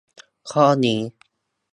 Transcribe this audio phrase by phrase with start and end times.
[0.51, 0.99] ข้อนี้